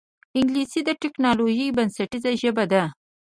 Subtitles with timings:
[0.37, 2.83] انګلیسي د ټکنالوجۍ بنسټیزه ژبه ده